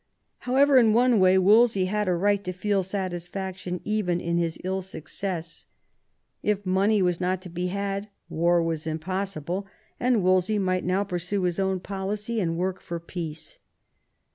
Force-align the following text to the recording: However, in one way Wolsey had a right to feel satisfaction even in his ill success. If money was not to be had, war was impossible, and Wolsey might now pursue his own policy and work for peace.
However, 0.49 0.77
in 0.79 0.93
one 0.93 1.19
way 1.19 1.37
Wolsey 1.37 1.85
had 1.85 2.07
a 2.07 2.15
right 2.15 2.43
to 2.45 2.51
feel 2.53 2.81
satisfaction 2.81 3.81
even 3.83 4.19
in 4.19 4.39
his 4.39 4.57
ill 4.63 4.81
success. 4.81 5.67
If 6.41 6.65
money 6.65 7.03
was 7.03 7.21
not 7.21 7.39
to 7.43 7.49
be 7.49 7.67
had, 7.67 8.09
war 8.27 8.63
was 8.63 8.87
impossible, 8.87 9.67
and 9.99 10.23
Wolsey 10.23 10.57
might 10.57 10.85
now 10.85 11.03
pursue 11.03 11.43
his 11.43 11.59
own 11.59 11.81
policy 11.81 12.39
and 12.39 12.57
work 12.57 12.81
for 12.81 12.99
peace. 12.99 13.59